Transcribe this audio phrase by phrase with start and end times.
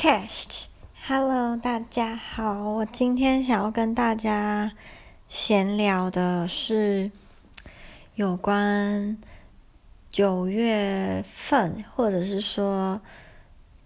[0.00, 4.72] Chest，Hello，大家好，我今天想要跟大家
[5.28, 7.10] 闲聊的是
[8.14, 9.18] 有关
[10.08, 13.02] 九月份，或者是说，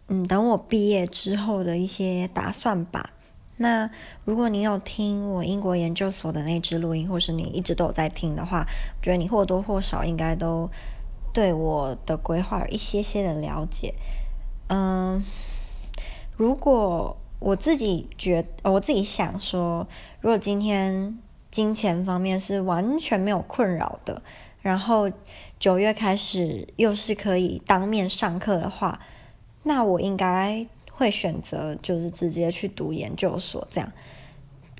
[0.06, 3.10] 嗯，等我毕业之后的一些打算吧。
[3.56, 3.90] 那
[4.24, 10.70] 如果你有听我英国研究所的那支录音，或是你一直都有在听的话，我觉得你或多或少应该都
[11.32, 13.92] 对我的规划有一些些的了解。
[14.68, 15.24] 嗯，
[16.36, 19.86] 如果我自己觉，我自己想说，
[20.20, 21.18] 如果今天
[21.50, 24.22] 金钱方面是完全没有困扰的，
[24.62, 25.10] 然后
[25.58, 29.00] 九月开始又是可以当面上课的话，
[29.62, 30.66] 那我应该。
[30.96, 33.92] 会选择就是直接去读研究所这样，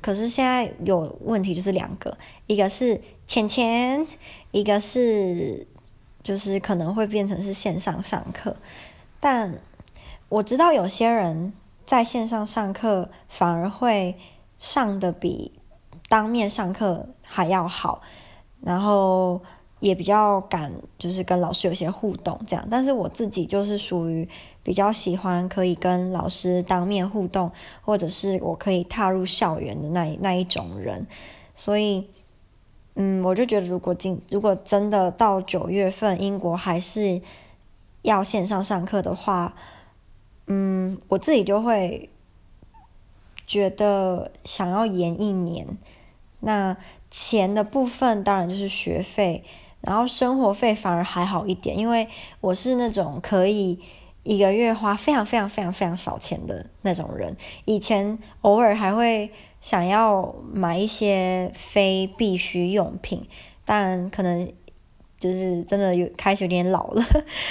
[0.01, 2.17] 可是现在有问题就是两个，
[2.47, 4.07] 一个是钱钱，
[4.53, 5.67] 一个是
[6.23, 8.57] 就是可能会变成是线上上课，
[9.19, 9.53] 但
[10.29, 11.53] 我知道有些人
[11.87, 14.17] 在线上上课反而会
[14.59, 15.53] 上得比
[16.09, 18.03] 当面上课还要好，
[18.61, 19.41] 然后。
[19.81, 24.27] 也比较敢，就是跟老师有些互动这样，但是我自己就是属于
[24.63, 31.07] 比较喜欢可以跟老师当面互动，或者是我可以踏入校园的那那一种人，
[31.55, 32.09] 所以，
[32.95, 37.21] 嗯，我就觉得如果今如果真的到九月份英国还是
[38.01, 39.55] 要线上上课的话，
[40.47, 42.09] 嗯，我自己就会
[43.47, 45.79] 觉得想要延一年，
[46.41, 46.77] 那
[47.11, 49.45] 钱的部分当然就是学费。
[49.87, 52.09] 然后生活费反而还好一点，因为
[52.41, 53.79] 我是那种可以
[54.23, 57.37] 一个月花非常非常非常非常少钱的那种人。
[57.67, 63.27] 以前偶尔还会想要买一些非必需用品，
[63.67, 64.51] 但可能
[65.25, 67.03] 就是真的有开始有点老了，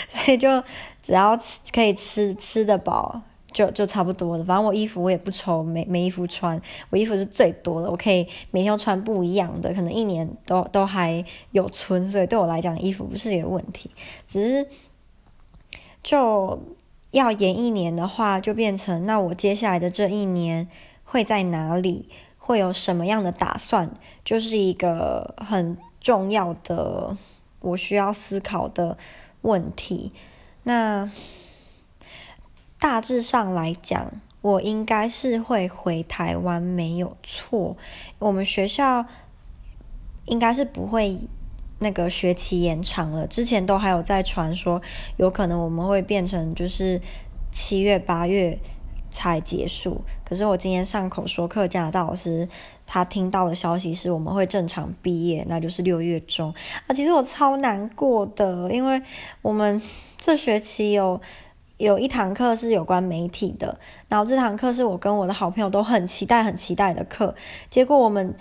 [0.07, 0.63] 所以就
[1.01, 3.21] 只要吃可以吃吃得饱。
[3.51, 13.91] 就就差不多了，反正我衣服我也不愁没没衣服穿，我衣服是最多的，我可以每天穿不一样的，可能一年都都还有存，所以对我来讲衣服不是一个问题，
[14.25, 14.67] 只是
[16.01, 16.59] 就
[17.11, 20.67] 要延一年的话，就变成那我接下来的这一年
[21.03, 22.09] 会在哪里，
[22.39, 23.87] 会有什么样的打算，
[24.25, 27.15] 就是一个很重要的
[27.63, 28.97] 我需要思考的
[29.41, 30.13] 问题，
[30.63, 31.09] 那。
[32.79, 37.77] 大致上来讲，我应该是会回台湾，没有错。
[38.19, 39.05] 我们学校
[40.25, 41.17] 应该是不会
[41.79, 43.25] 那个学期延长了。
[43.25, 44.81] 之前都还有在传说，
[45.15, 47.01] 有可能我们会变成就是
[47.53, 48.59] 七月八月
[49.13, 50.01] 才结束。
[50.25, 52.45] 可是我今天上口说课，加拿大老师
[52.85, 56.53] 他听到的消息是我们会正常毕业，那就是六月中。
[56.87, 59.01] 啊，其实我超难过的，因为
[59.41, 59.81] 我们
[60.19, 61.21] 这学期有。
[61.77, 67.35] 有一堂课是有关媒体的，然后这堂课是我跟我的好朋友都很期待、很期待的课。
[67.67, 68.33] 结果我们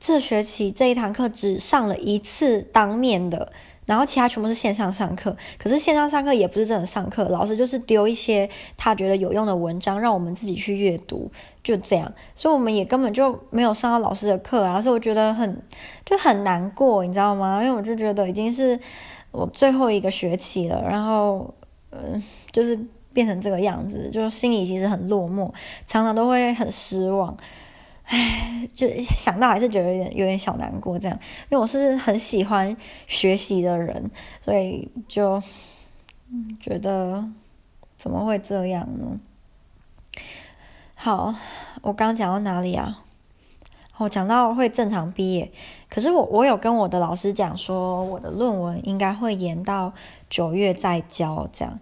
[0.00, 3.52] 这学期这一堂课只上了一次当面的，
[3.90, 5.36] 然后其他全部是线上上课。
[5.58, 11.28] 可是线上上课也不是真的上课，老师就是丢一些他觉得有用的文章，让我们自己去阅读，
[11.64, 12.12] 就这样。
[12.36, 15.62] 所以我们也根本就没有上到老师的课啊，所以我觉得很
[16.06, 17.62] 就很难过，你知道吗？
[17.62, 18.78] 因为我就觉得已经是
[19.32, 21.52] 我最后一个学期了，然后。
[21.92, 22.22] 嗯，
[22.52, 22.78] 就是
[23.12, 25.52] 变成这个样子，就心里其实很落寞，
[25.84, 27.36] 常常都会很失望，
[28.10, 31.16] 唉，就想到还是觉得有点有点小难过这样，
[31.48, 32.76] 因为我是很喜欢
[33.06, 34.10] 学习的人，
[34.40, 35.40] 所以就
[36.60, 37.24] 觉得
[37.96, 39.20] 怎么会这样呢？
[40.96, 41.32] 好，
[41.82, 43.04] 我刚刚讲到哪里啊？
[43.98, 45.52] 我讲到会正常毕业，
[45.88, 49.92] 可是我我有跟我的老师讲说，我的论文应该会延到
[50.28, 51.78] 九月再交，这样。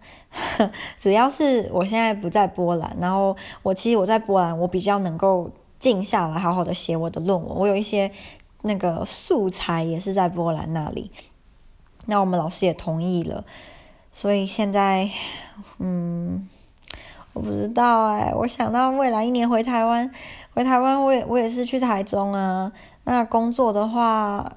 [0.99, 7.57] 主要是我现在不在波兰，然后我其实我在波兰，我比较能够静下来，好好的写我的论文。
[7.57, 8.11] 我有一些
[8.63, 11.11] 那个素材也是在波兰那里，
[12.07, 13.45] 那我们老师也同意了，
[14.13, 15.11] 所以现在，
[15.79, 16.49] 嗯。
[17.35, 20.11] 我不知道哎，我想到未来一年回台湾，
[20.55, 22.73] 回台湾我也我也是去台中啊。
[23.05, 24.57] 那工作的话，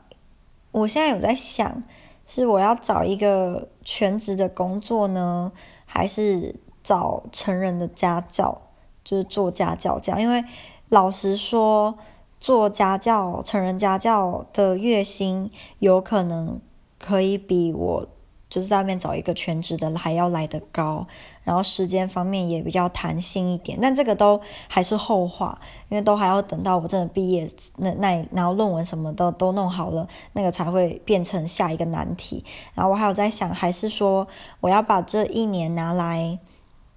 [0.71, 1.83] 我现在有在想，
[2.25, 5.51] 是我要找一个全职的工作呢，
[5.85, 8.59] 还是找成人的家教，
[9.03, 10.19] 就是做家教这样？
[10.19, 10.44] 因为
[10.91, 11.97] 老实说，
[12.39, 15.49] 做家教、成人家教的月薪
[15.79, 16.59] 有可能
[16.99, 18.07] 可以比我。
[18.49, 21.07] 就是在外面找一个全职的还要来得高，
[21.45, 25.57] 然后时间方面也比较弹性一点，但这个都还是后话，
[25.88, 32.44] 因为都还要等到我真的毕业，那那然后论文什么的都弄好了，那个才会变成下一个难题。
[32.73, 34.27] 然后我还有在想，还是说
[34.59, 36.37] 我要把这一年拿来，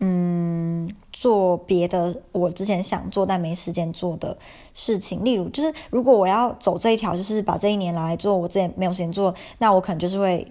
[0.07, 4.37] 嗯，做别的我之前想做但没时间做的
[4.75, 5.25] 事情。
[5.25, 10.47] 例如，就是如果我要走这一条，就是把这一年来做我之前没有时间做，那我可能就是会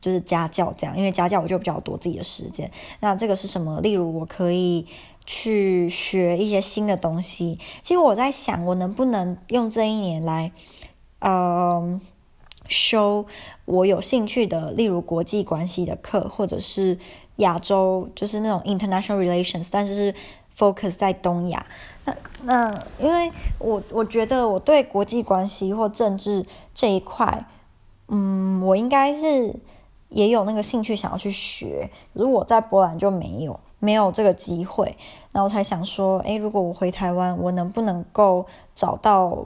[0.00, 2.68] 就是家教这样，因为家教我就比较多自己的时间。
[2.98, 3.80] 那这个是什么？
[3.80, 4.84] 例如，我可以
[5.24, 7.60] 去学一些新的东西。
[7.82, 10.50] 其实我在想，我能不能用这一年来，
[11.20, 12.00] 嗯、
[12.68, 13.26] 修
[13.64, 16.98] 我有兴趣的，例如国际关系的课，或者是
[17.36, 20.14] 亚洲，就是那种 international relations，但是是
[20.56, 21.66] focus 在东亚。
[22.04, 27.44] 那那，因为我我觉得我对国际关系或政治这一块，
[28.08, 29.54] 嗯，我应该是
[30.08, 34.96] 也有那个兴趣想要去学，如果我在波兰就没有没有这个机会，
[35.32, 39.44] 那我才想说，诶，如果我回台湾，我能不能够找到？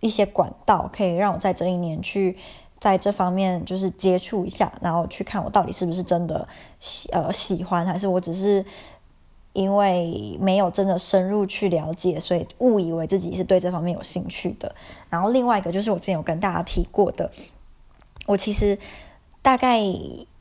[0.00, 2.36] 一些管道可以让我在这一年去
[2.78, 6.46] 在这方面就是接触一下，然后去看我到底是不是真的
[6.78, 8.64] 喜呃喜欢，还是我只是
[9.52, 14.74] 因为没有真的深入去了解，所以误以为自己是对这方面有兴趣的。
[15.10, 17.30] 然后另外一个就是我之前有跟大家提过的，
[18.26, 18.78] 我其实
[19.42, 19.82] 大概。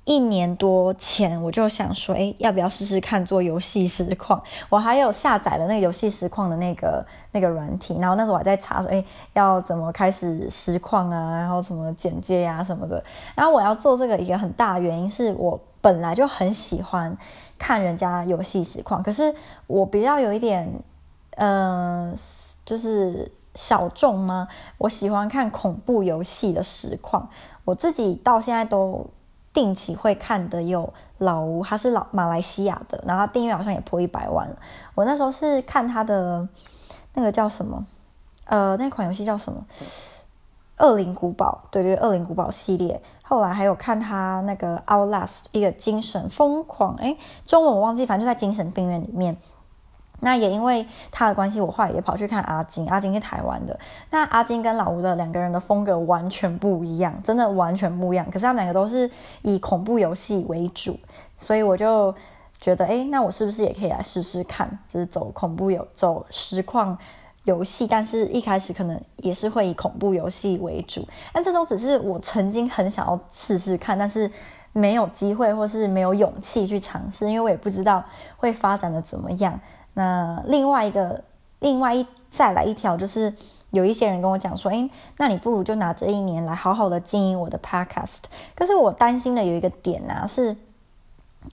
[0.07, 4.41] 一年多前我就想说，哎，要不要试试看做游戏实况？
[4.69, 11.35] 我还有下载了那个游戏实况的那个那个软体，然后那时候我还在查说，哎，要怎么开始实况啊？
[11.35, 13.03] 然后什么简介呀、啊、什么的。
[13.35, 17.17] 然后我要做这个一个很大原因是我本来就很喜欢
[17.57, 19.35] 看人家游戏实况，可是
[19.67, 20.71] 我比较有一点，
[21.31, 22.17] 嗯、
[22.65, 24.47] 就是小众吗？
[24.77, 27.27] 我喜欢看恐怖游戏的实况，
[27.65, 29.05] 我自己到现在都。
[29.57, 34.55] 定期会看的有老吴，他是老马来西亚的，然后他订阅好像也破一百万了。
[34.93, 36.47] 我那时候是看他的
[37.15, 37.83] 那个叫什么，
[38.45, 39.65] 呃，那款游戏叫什么？
[40.85, 43.01] 《恶灵古堡》，对对，《恶灵古堡》系列。
[43.23, 49.35] 后来还有看他那个《Outlast》，一个精神疯狂，哎，中文我忘记，反正就在精神病院里面。
[50.19, 52.87] 那也因为他的关系，我后来也跑去看阿金。
[52.87, 53.79] 阿金是台湾的。
[54.09, 58.25] 那阿金跟老吴的两个人的风格完全不一样，真的完全不一样。
[58.25, 59.09] 可是他们两个都是
[59.43, 60.99] 以恐怖游戏为主，
[61.37, 62.13] 所以我就
[62.59, 66.97] 觉得，哎，那我是不是也可以来试试看，就是走恐怖游、走实况
[67.43, 67.85] 游戏？
[67.85, 71.07] 但是一开始可能也是会以恐怖游戏为主。
[71.31, 74.31] 但这都只是我曾经很想要试试看，但是
[74.73, 78.03] 没有机会或是没有勇气去尝试，因为我也不知道
[78.37, 79.59] 会发展的怎么样。
[79.97, 81.23] 那另外一个，
[81.57, 83.33] 另外一再来一条，就是
[83.71, 88.19] 有一些人跟我讲说，诶，那你不如就拿这一年来好好的经营我的 podcast。
[88.53, 90.55] 可是我担心的有一个点呢、啊，是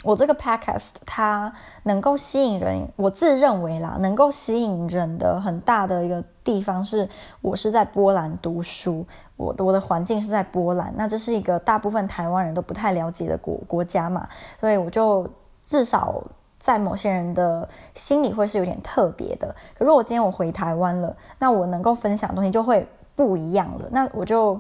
[0.02, 1.50] 我这个 podcast 它
[1.85, 7.08] 能够吸引人，我自认为啦，能够吸引人的很大的一个地方是，
[7.40, 9.06] 我是在波兰读书，
[9.37, 14.29] 我我的环境是在波兰，那这是一个大部分台湾人都不太了解的国国家嘛，
[14.61, 15.26] 所以我就
[15.62, 16.23] 至少。
[16.64, 19.55] 在某些人的心里会是有点特别的。
[19.76, 23.87] 可如果今天我回台湾了，那我能够分享的东西就会不一样了。
[23.90, 24.58] 那我就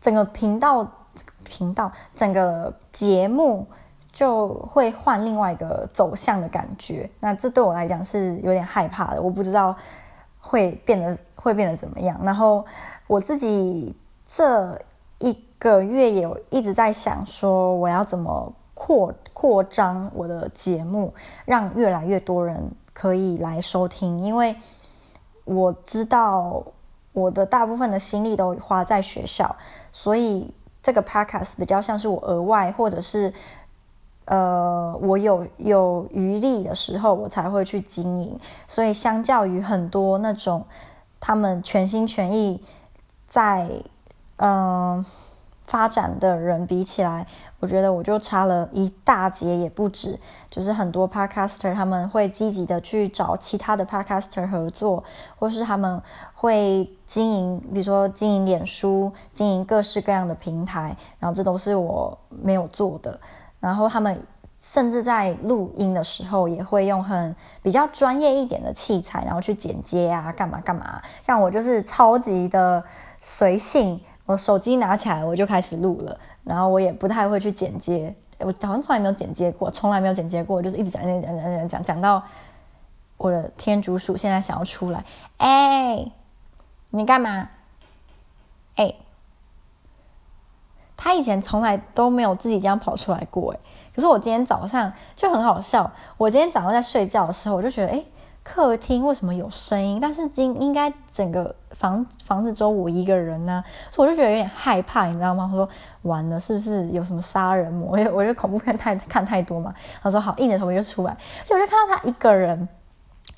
[0.00, 0.90] 整个频道、
[1.44, 3.66] 频道整个节目
[4.10, 7.10] 就会换另外一个走向的感觉。
[7.20, 9.20] 那这对我来讲是有点害怕的。
[9.20, 9.76] 我不知道
[10.40, 12.18] 会变得会变得怎么样。
[12.24, 12.64] 然后
[13.06, 13.94] 我自己
[14.24, 14.80] 这
[15.18, 18.50] 一个月也一直在想说，我要怎么。
[18.76, 21.12] 扩扩张我的节目，
[21.44, 24.24] 让越来越多人可以来收听。
[24.24, 24.56] 因为
[25.44, 26.64] 我知道
[27.12, 29.54] 我的大部分的心力都花在学校，
[29.92, 33.34] 所以这个 podcast 比较像是我额外，或者是
[34.24, 38.38] 呃，我有有余力的时候，我才会去经营。
[38.68, 40.64] 所以相较于很多那种
[41.20, 42.62] 他们全心全意
[43.28, 43.68] 在
[44.36, 44.96] 嗯。
[44.98, 45.06] 呃
[45.66, 47.26] 发展的人比起来，
[47.64, 50.20] 我觉得我就差了一大截也不止。
[50.50, 55.02] 就是很多 podcaster 他们会积极的去找其他的 podcaster 合作，
[55.38, 56.00] 或是他们
[56.34, 63.18] 会经营，比如说经营脸书，经营各式各样的平台，然后这都是我没有做的。
[63.60, 64.22] 然后他们
[64.60, 71.00] 甚至在录音的时候，也会用很比较专业一点的器材，然后去剪接啊，干嘛干嘛。
[71.22, 72.84] 像我就是超级的
[73.20, 73.98] 随性。
[74.26, 82.22] 我手机拿起来，我就开始录了，然后我也不太会去剪接，我好像从来没有剪接过，从来没有剪接过，就是一直讲讲讲讲讲讲讲到
[83.16, 85.04] 我的天竺鼠现在想要出来，
[85.38, 86.10] 哎，
[86.90, 87.48] 你干嘛？
[88.76, 88.94] 哎，
[90.96, 93.58] 他以前从来都没有自己这样跑出来过，哎，
[93.94, 98.04] 可是我今天早上就很好笑，我今天早上在睡觉的时候，我就觉得，哎。
[98.44, 99.98] 客厅为什么有声音？
[99.98, 105.48] 但是今应该整个房房子只有我一个人呢、所以我就觉得有点害怕，你知道吗？
[105.50, 105.68] 他说
[106.02, 107.92] 完了，是不是有什么杀人魔？
[108.12, 109.74] 我觉得恐怖片太看太多嘛。
[110.02, 112.68] 他说好，硬着头皮就出来，就我就看到他一个人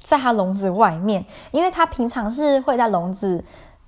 [0.02, 3.44] 在他笼子外面，因为他平常是会在笼子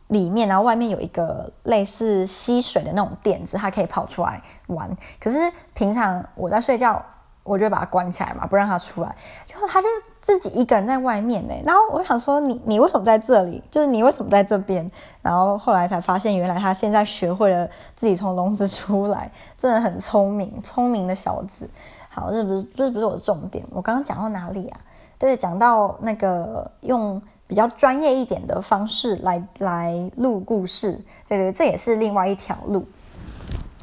[0.07, 4.89] 里面，然后外面有一个类似吸水的那种垫子，它可以跑出来玩。
[5.21, 7.05] 可是平常我在睡觉，
[7.49, 9.17] 我就把它关起来嘛，不让它出来。
[9.51, 9.89] 然后它就
[10.21, 11.55] 自己一个人在外面呢。
[11.65, 13.63] 然后我想说你，你为什么在这里？
[13.71, 14.89] 就是你为什么在这边？
[15.23, 21.69] 然后后来才发现，原来它现在学会了自己从笼子出来，真的很聪明，聪明的小子。
[22.11, 23.65] 好，这不是这不是我的重点。
[23.71, 24.81] 我刚刚讲到哪里啊？
[25.19, 30.93] 就是讲到那个用比较专业一点的方式来来录故事，
[31.27, 32.87] 对对，这也是另外一条路。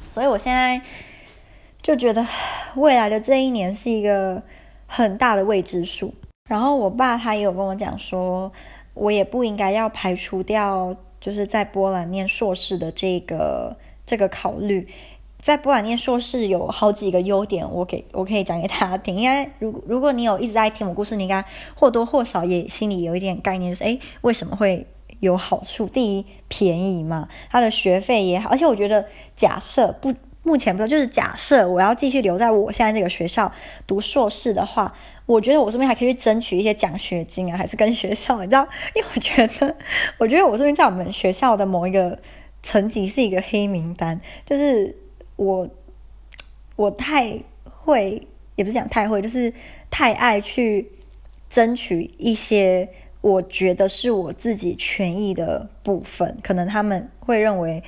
[0.08, 0.82] 所以我现在
[1.82, 2.26] 就觉得
[2.76, 4.42] 未来的这一年是一个
[4.86, 6.14] 很大的未知数。
[6.50, 8.52] 然后我爸他也有跟我讲说，
[8.94, 14.88] 我也不应该要排除掉就是在波兰念硕士的这个这个考虑。
[15.40, 19.16] 在波兰念硕士有好几个优点，我给我可以讲给大家听。
[19.16, 21.44] 因为如如果你有一直在听我故事，你应该
[21.76, 24.88] 或多或少也心里有一点概念，就是诶，为什么会
[25.20, 25.88] 有好处？
[25.88, 28.50] 第一，便宜嘛，他的学费也好。
[28.50, 29.06] 而且我觉得，
[29.36, 30.12] 假设不
[30.46, 33.52] 目前不知道，就是假设我要继续留在我现在这个学校
[33.86, 34.94] 读硕士的话，
[35.26, 38.66] 我觉得我这边还可以去争取一些奖学金啊，还是跟学校，你知道？
[38.94, 39.76] 因为我觉得，
[40.18, 42.18] 我觉得我这边在我们学校的某一个
[42.64, 44.96] 层级是一个黑名单，就是。
[45.38, 45.68] 我
[46.78, 48.26] 我太会，
[48.56, 49.54] 也不是讲太会，就是
[49.90, 50.90] 太爱去
[51.50, 52.88] 争取一些
[53.20, 56.38] 我觉得是我自己权益的部分。
[56.42, 57.84] 可能他们会认为，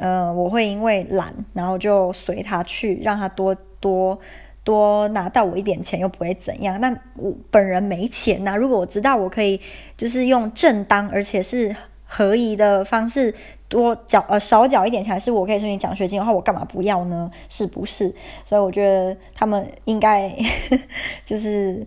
[0.00, 4.18] 呃，我会因为懒，然后就随他去，让他多多
[4.64, 6.80] 多拿到我一点钱，又不会怎样。
[6.80, 8.56] 那我本人没钱呐。
[8.56, 9.60] 如果我知道我可以，
[9.96, 13.34] 就是用正当而且是合宜的方式。
[13.68, 17.30] 多缴呃少缴一点钱，还是我可以申请奖学金的话，我干嘛不要呢？
[17.48, 18.14] 是不是？
[18.44, 20.30] 所以我觉得他们应该
[21.24, 21.86] 就是。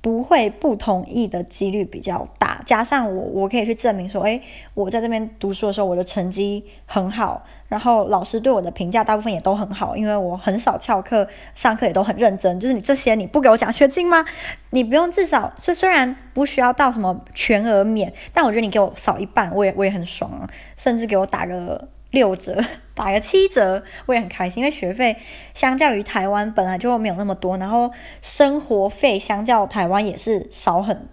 [0.00, 4.40] 不会不同意的几率比较大，加上我我可以去证明说，诶，
[4.74, 12.58] 我在这边读书的时候，我的成绩很好，然后老师对我的评价大部分也都很好，因为我很少翘课，上课也都很认真。
[12.60, 14.24] 就是你这些你不给我奖学金吗？
[14.70, 21.88] 你不用至少，虽虽然不需要到什么全额免，但我觉得你给我少一半，我也我也很爽啊，甚至给我打个。
[22.10, 22.58] 六折，
[22.98, 25.16] 打个七折，我也很开心，因为学费
[25.54, 31.08] 相较于台湾本来就没有那么多，然后生活费相较台湾也是少很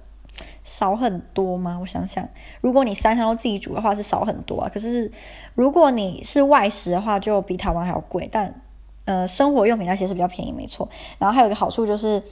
[0.64, 1.78] 少很多嘛。
[1.80, 2.28] 我想想，
[2.62, 5.12] 如果你三餐都自己煮的话是少很多啊，可是
[5.54, 8.28] 如果你是外食的话，就比台湾还要贵。
[8.32, 8.52] 但
[9.06, 10.90] 呃，生活用品那些是比较便宜，没错。
[11.20, 12.24] 然后还有一个好处就是。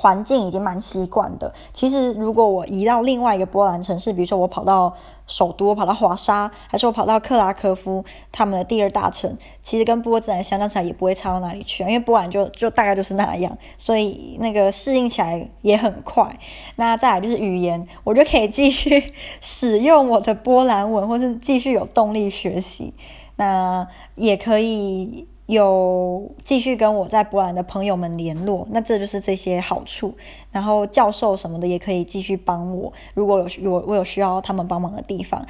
[0.00, 1.52] 环境已经蛮习惯的。
[1.72, 4.94] 其实，如果我移到另外一个波兰城市，比如说我跑到
[5.26, 16.38] 首都，跑到华沙，还是我跑到克拉科夫，他们的第二大城，其实跟波兹兰相较起来也不会差到哪里去，因为波兰就 就大概就是那样，所以那个适应起来也很快。
[16.76, 22.94] 那再来就是语言，我就可以继续使用我的波兰文，或是继续有动力学习。
[23.34, 25.26] 那也可以。
[25.48, 30.12] 有继续跟我在波兰的朋友们联络，那这就是这些好处。
[30.52, 35.46] 然后教授什么的也可以继续帮我，如果有有我有需要他们帮忙的地方。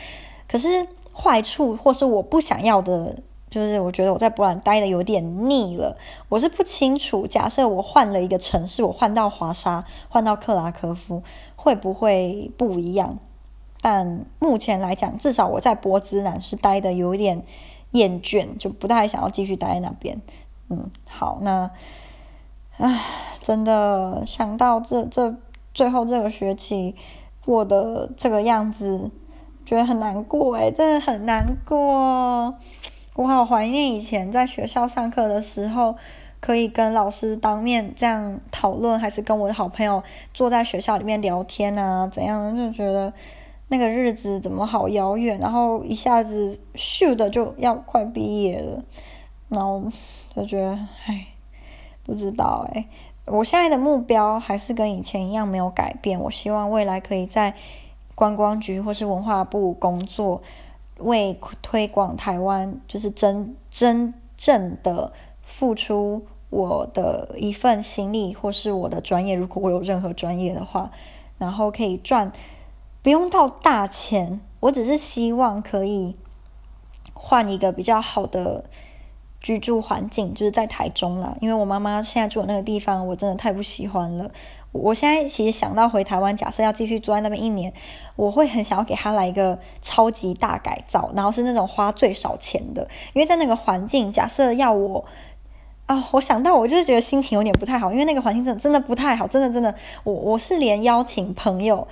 [0.47, 3.13] 可是坏处或是我不想要的，
[3.51, 5.97] 就是我觉得我在波兰待的有点腻了。
[6.29, 11.25] 我是不清楚，假设我换了一个城市，我换到华沙，换到克拉科夫，
[11.57, 13.19] 会不会不一样？
[13.81, 17.43] 但目前来讲，至少我在波兹南是待的有点。
[17.93, 20.21] 厌倦，就不太想要继续待在那边。
[20.69, 21.71] 嗯，好，那，
[22.77, 23.01] 唉，
[23.41, 25.35] 真的想到这这
[25.73, 26.95] 最后这个学期
[27.45, 29.11] 过的这个样子，
[29.65, 32.55] 觉得很难过诶，真的很难过。
[33.15, 35.97] 我好怀念以前在学校上课的时候，
[36.41, 40.03] 可以跟老师当面这样讨论，还是跟我的好朋友
[40.35, 43.13] 坐在学校里面聊天啊，怎样就觉得。
[43.71, 48.83] 那个日子怎么好遥远，然后一下子咻的就要快毕业了，
[49.49, 49.85] 然后
[50.35, 50.73] 就觉得
[51.07, 51.27] 唉，
[52.03, 52.87] 不知道诶，
[53.27, 56.19] 我现在的目标还是跟以前一样没有改变。
[56.19, 57.55] 我希望未来可以在
[58.15, 60.41] 观光局或是文化部工作，
[61.01, 69.35] 为推广台湾，就是真真正的付出我的一份心力，或是我的专业。
[69.35, 70.91] 如果我有任何专业的话，
[71.37, 72.33] 然后可以赚。
[73.03, 76.17] 不用到大钱，我只是希望可以
[77.15, 78.65] 换一个比较好的
[79.41, 81.37] 居住环境，就是在台中啦。
[81.41, 84.31] 因为我妈妈现在住的那个地方，我真的太不喜欢了。
[84.73, 87.73] 我现在其实想到回台湾，假设要继续住在那边一年，
[88.17, 92.87] 我会很想要给她来一个超级大改造，然后是那种花最少钱的。
[93.15, 95.05] 因为在那个环境，假设要我
[95.87, 99.75] 啊，我想到我就是觉得心情有点不太好，因为那个环境真的真的不太好，真的真的，
[100.05, 101.89] 我我是连邀请朋友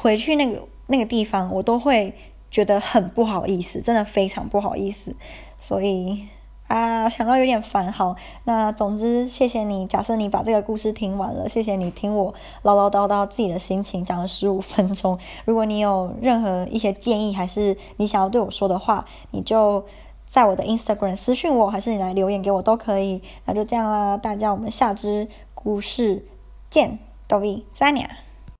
[0.00, 2.14] 回去那个那个地方，我都会
[2.50, 5.14] 觉得很不好意思，真的非常不好意思，
[5.58, 6.26] 所以
[6.68, 7.92] 啊，想到有点烦。
[7.92, 15.18] 好，那总之谢谢你，假设你把这个故事听完了，谢谢你听我唠唠叨叨自己的心情讲了十五分钟。
[15.44, 19.84] 如果你有任何一些建议，还是你想要对我说的话，你就。
[20.30, 23.20] 在我的 Instagram 私信我，还是你来留言给我都可以。
[23.46, 25.26] 那就这样啦，大家我们下支
[25.56, 26.24] 故事
[26.70, 28.08] 见，豆比三年。